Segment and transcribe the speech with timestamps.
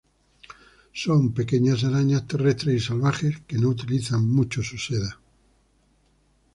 [1.01, 5.19] Son pequeñas arañas terrestres y salvajes que no utilizan mucho su seda.